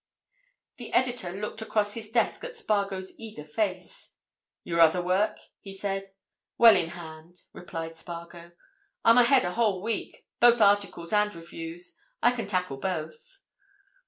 The 0.77 0.91
editor 0.95 1.31
looked 1.31 1.61
across 1.61 1.93
his 1.93 2.09
desk 2.09 2.43
at 2.43 2.55
Spargo's 2.55 3.13
eager 3.19 3.43
face. 3.45 4.15
"Your 4.63 4.79
other 4.79 4.99
work?" 4.99 5.37
he 5.59 5.71
said. 5.73 6.09
"Well 6.57 6.75
in 6.75 6.89
hand," 6.89 7.43
replied 7.53 7.95
Spargo. 7.97 8.53
"I'm 9.05 9.19
ahead 9.19 9.45
a 9.45 9.51
whole 9.53 9.83
week—both 9.83 10.59
articles 10.59 11.13
and 11.13 11.35
reviews. 11.35 11.99
I 12.23 12.31
can 12.31 12.47
tackle 12.47 12.77
both." 12.77 13.37